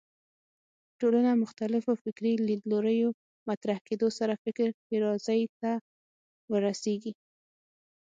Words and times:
ټولنه 0.99 1.31
مختلفو 1.43 1.91
فکري 2.03 2.33
لیدلوریو 2.47 3.09
مطرح 3.49 3.77
کېدو 3.87 4.07
سره 4.17 4.33
فکر 4.43 4.67
ښېرازۍ 4.85 5.41
ته 5.59 5.71
ورسېږي 6.51 7.13